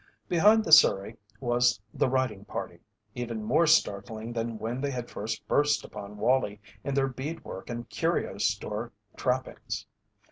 Behind 0.27 0.65
the 0.65 0.71
surrey 0.71 1.15
was 1.39 1.79
the 1.93 2.09
riding 2.09 2.43
party, 2.43 2.79
even 3.13 3.43
more 3.43 3.67
startling 3.67 4.33
than 4.33 4.57
when 4.57 4.81
they 4.81 4.89
had 4.89 5.11
first 5.11 5.47
burst 5.47 5.83
upon 5.85 6.17
Wallie 6.17 6.59
in 6.83 6.95
their 6.95 7.07
bead 7.07 7.45
work 7.45 7.69
and 7.69 7.87
curio 7.87 8.39
store 8.39 8.91
trappings. 9.15 9.85